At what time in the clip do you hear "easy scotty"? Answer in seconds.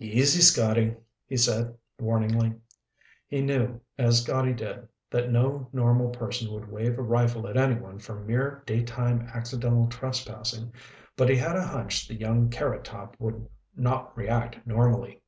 0.00-0.96